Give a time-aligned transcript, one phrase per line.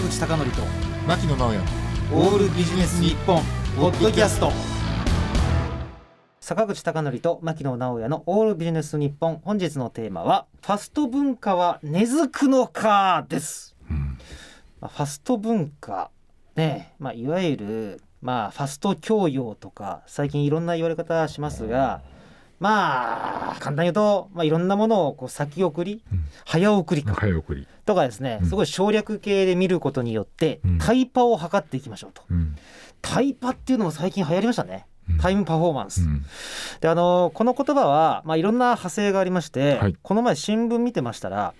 [0.00, 0.62] 坂口孝則と
[1.06, 1.60] 牧野直哉。
[2.14, 3.42] オールビジネス日本
[3.76, 4.50] ポッドキャスト。
[6.40, 9.42] 坂口孝則と牧野直哉のオールビジネス日本。
[9.44, 14.18] 本日のテーマはファスト文化は根付くのかです、うん。
[14.80, 16.10] まあ、ファスト文化
[16.56, 22.00] ねまあいわゆるまあファスト教養とか最近いろんな言われ方しますが
[22.60, 26.24] まあ簡単に言うと、まあ、いろんなものをこう先送り、うん。
[26.44, 27.14] 早送りか。
[27.14, 27.66] 早送り。
[27.86, 28.48] とかですね、うん。
[28.48, 30.78] すごい省略系で見ることによって、うん。
[30.78, 32.22] タイパを測っていきましょうと。
[32.30, 32.54] うん。
[33.00, 34.86] タイパっていうのも最近流行りましたね。
[35.08, 35.18] うん。
[35.18, 36.24] タイムパフォーマンス、うん。
[36.80, 39.96] であのこの言葉は、まあ、いろんな派生がありまして、はい。
[40.02, 41.54] この前新聞見てましたら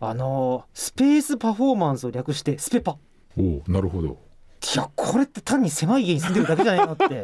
[0.00, 2.96] あのスペースパフォーマンスを略してスペパ。
[3.38, 4.18] おおなるほど
[4.74, 7.22] いやこれって単に狭い家に住んでるだけじゃないのって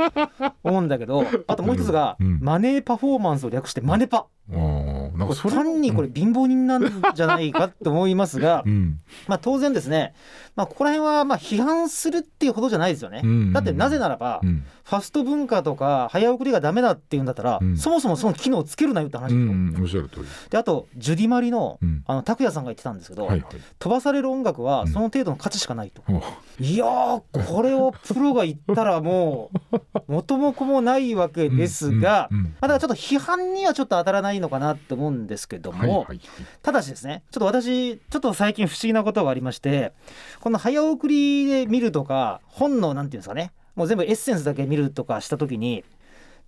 [0.64, 2.40] 思うんだけどあともう一つが、うん。
[2.40, 4.26] マネーパフォーマンスを略してマネパ。
[4.50, 4.87] あー
[5.18, 9.00] なんか単にこれ貧乏人なんじゃないかと思いますがう、ん。
[9.26, 10.14] まあ、当然ですね、
[10.54, 13.22] まあ、ここら辺はまあ批判するっていうほどじゃないですよね。
[13.24, 13.52] うん。
[13.52, 14.64] だってなぜならば、うん。
[14.84, 17.76] ファスト文化とか早送りがダメだっていうんだったら、うん。
[17.76, 19.52] そもそもその機能をつけるなよって話うですよ。
[19.52, 19.76] ん。
[19.82, 20.26] おっしゃる通り。
[20.50, 22.04] であとジュディ・マリのうん。
[22.06, 23.56] あの拓也さんが言ってたんですけど、はいはい。
[23.78, 24.88] 飛ばされる音楽はうん。
[24.88, 26.02] その程度の価値しかないと。
[26.08, 26.22] お
[26.60, 36.20] いやーこれをプロが言ったらもう 元も子もないわけですが、うんうんまあ、だからちょっと批判にはちょっと当たらないのかなって思うんですけども、はいはいはい。
[36.62, 39.92] ただしですねちょっと私ちょっと最近不思議なことがありまして
[40.40, 45.84] この早送りで見るとか本のなんていうんですかねもう全部エッセンスだけ見るとかした時に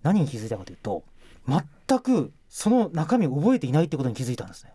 [0.03, 1.03] 何に気づいたかというと
[1.47, 4.73] 全くその中身を覚えていないってことに気づいたんですね。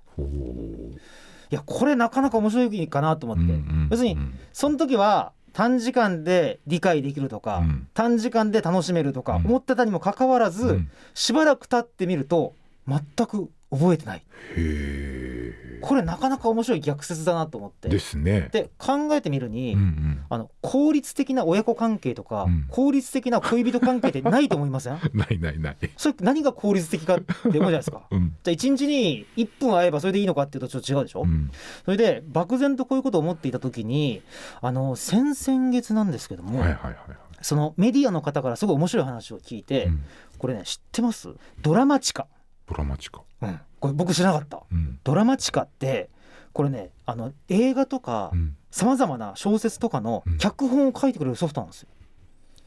[1.49, 4.19] いやこれなかなか面白いかなと思って、うんうん要するに
[4.53, 7.89] その時は短時間で理解できるとか、うん。
[7.95, 9.47] 短時間で楽しめるとかうん。
[9.47, 10.91] 思ってたにもかかわらず、うん。
[11.15, 12.55] しばらく経ってみると
[12.87, 14.23] 全く覚えてない。
[14.57, 17.89] へこれなかなか面白い逆説だなと思って。
[17.89, 18.49] えですね。
[18.53, 20.25] で考えてみるに、うんうん。
[20.29, 22.67] あの効率的な親子関係とか、うん。
[22.71, 24.99] 効率的な恋人関係ってないと思いません？
[25.15, 25.77] ないないない。
[25.97, 28.03] それ何が効率的かって思うじゃないですか。
[28.11, 28.35] うん。
[28.43, 31.51] じゃあ1日に1分会えばそれでいいのかっていうとちょっと違うでしょ、うん。
[31.85, 34.23] それで漠然とこういうことを思っていた時に
[34.63, 37.17] あの先々月なんですけども、はいはいはいはい。
[37.43, 40.01] そのメディアの方からすごい面白い話を聞いて、うん。
[40.39, 41.29] これね知ってます？
[41.63, 42.27] ドラマチカ、
[42.69, 43.23] ドラマチカ。
[43.43, 44.63] うん、これ僕知らなかった。
[44.71, 44.99] うん。
[45.05, 46.11] ドラマチカって
[46.53, 48.57] これねあの映画とかうん。
[48.71, 50.39] さまざまな小説とかのうん。
[50.39, 51.89] 脚本を書いてくれるソフトなんですよ。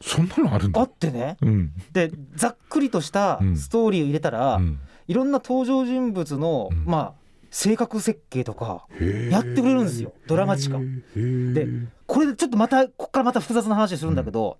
[0.00, 0.80] そんなのあるんだ。
[0.80, 1.36] あってね。
[1.40, 1.72] うん。
[1.92, 3.56] でざっくりとしたうん。
[3.56, 4.80] ストーリーを入れたら、うん。
[5.08, 6.84] いろんな登場人物の、うん。
[6.84, 8.86] まあ性格設計とか
[9.28, 10.12] やってくれるんですよ。
[10.26, 10.78] ドラマチカ。
[10.78, 11.66] で
[12.06, 14.58] これでちょっとまたここからまた複雑な話するんだけど、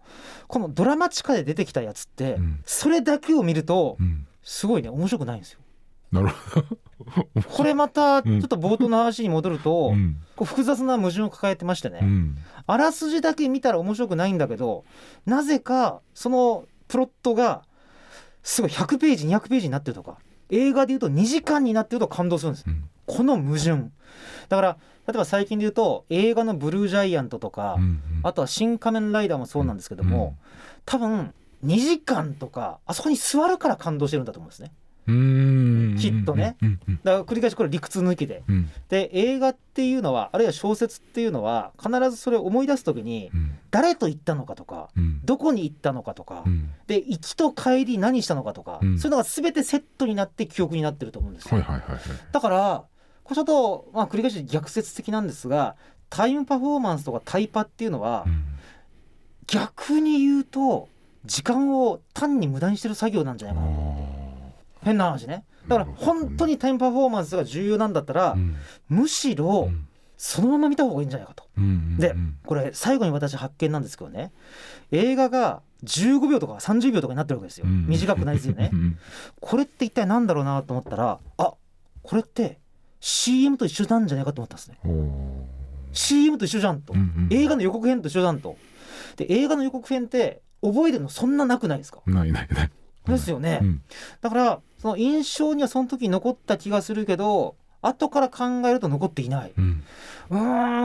[0.48, 2.60] このドラマチカで出てきたやつって、うん。
[2.66, 5.60] それだけを見るとうんすごいね面白くないんですよ。
[6.12, 6.66] なるほど。
[7.48, 10.16] これまたちょっと冒頭の話に戻ると、うん。
[10.36, 12.36] こう複雑な矛盾を抱えてましてね、うん。
[12.66, 14.84] あらすじだけ見たら面白くないんだけど
[15.24, 17.62] なぜかそのプロットが
[18.42, 20.18] すごい100ページ200ページになってるとか
[20.50, 22.64] 映画でいうと2時間になってると感動するんです。
[22.66, 22.88] うん。
[23.06, 23.90] この矛盾。
[24.48, 24.76] だから
[25.06, 30.36] 例えば最近で言うと映画の「ブルージャイアント」とか、うんあとは「新仮面ライダー」もそうなんですけども、
[30.84, 31.32] 多分
[31.65, 34.72] 2時間とかあそこに座るから感動してるんだと思うんですね。
[35.06, 35.97] うん。
[35.98, 36.56] きっとね。
[37.03, 38.71] だから繰り返しこれ理屈抜きでうん。
[38.88, 43.59] で映画っていうのはあるいは小説っていうのは必ずそれを思い出す時にうん。
[43.70, 45.20] 誰と行ったのかとかうん。
[45.25, 46.70] どこに行ったのかとか、うん。
[46.87, 48.99] で行きと帰り何したのかとか、うん。
[48.99, 51.60] そういうのが全てセットになって記憶になってると思うんですよ、
[52.32, 52.84] だから
[53.25, 55.76] これちょっと、まあ、繰り返し逆説的なんですが
[56.09, 58.44] タイムパフォーマンスとかタイパっていうのは、うん。
[59.47, 60.88] 逆に言うと
[61.25, 63.70] 時間を単に無駄にしてる作業なんじゃないかな。
[64.82, 65.44] 変な話ね。
[65.69, 68.56] だから本当にタイムパフォーマンスが重要なんだったら、うん。
[68.88, 69.86] むしろうん。
[70.16, 71.44] そのまま見た方がいいんじゃないかと。
[71.56, 72.36] うんでうん。
[72.44, 74.32] これ最後に私発見なんですけどね。
[74.91, 77.66] 映画が15秒とか30秒とかになってるわけですよ。
[77.66, 77.87] うん。
[77.87, 78.70] 短くないですよね。
[78.72, 78.98] うん。
[79.41, 81.55] これって一体何だろうなと思ったらあ
[82.02, 82.58] これって
[83.00, 84.78] CM と一緒なんじゃないかと思ったんですね。
[85.93, 87.28] CM と一緒じゃんと、うんうん。
[87.31, 88.56] 映画の予告編と一緒じゃんと。
[89.17, 92.00] で映画の予告編って覚えてるのそんななくないですか？
[92.06, 92.70] ないないない。
[93.06, 93.82] ですよね、うん。
[94.20, 99.52] だからその印象にはその時残った気がするけど後から考えると残っていない。
[99.56, 99.82] うん。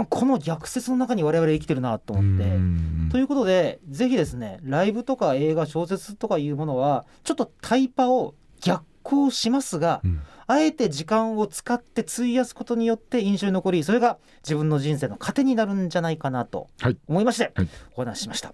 [0.02, 3.10] んこの逆説の中に我々生きてるなと思って、うん。
[3.12, 10.22] ということでぜひですねライブとか映画小説とかいうものはちょっとタイパを逆行しますがうん。
[10.48, 16.98] あえて時間を使って費やすことによって印象に残りそれが自分の人生の糧になるんじゃないかなとはい。
[17.08, 17.68] 思いまして、はい。
[17.96, 18.54] お話ししました